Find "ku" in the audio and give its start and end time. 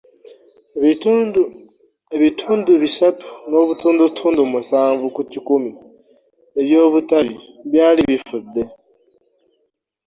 5.15-5.21